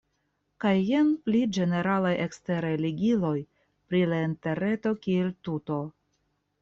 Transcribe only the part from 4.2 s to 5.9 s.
interreto kiel tuto.